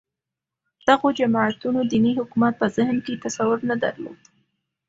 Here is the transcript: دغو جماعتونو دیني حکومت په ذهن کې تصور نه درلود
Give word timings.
دغو 0.87 1.07
جماعتونو 1.19 1.79
دیني 1.91 2.11
حکومت 2.19 2.53
په 2.57 2.67
ذهن 2.75 2.97
کې 3.05 3.21
تصور 3.25 3.57
نه 3.69 3.75
درلود 3.83 4.19